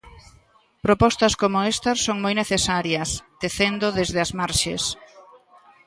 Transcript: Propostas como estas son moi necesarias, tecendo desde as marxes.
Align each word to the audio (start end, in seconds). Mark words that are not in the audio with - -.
Propostas 0.85 1.33
como 1.41 1.57
estas 1.73 1.97
son 2.05 2.17
moi 2.23 2.33
necesarias, 2.41 3.09
tecendo 3.41 3.87
desde 3.99 4.19
as 4.25 4.31
marxes. 4.39 4.83